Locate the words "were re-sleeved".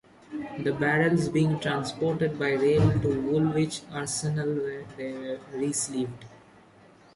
5.13-6.25